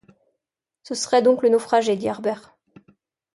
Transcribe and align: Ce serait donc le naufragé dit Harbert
Ce 0.81 0.95
serait 0.95 1.21
donc 1.21 1.43
le 1.43 1.49
naufragé 1.49 1.95
dit 1.95 2.09
Harbert 2.09 2.57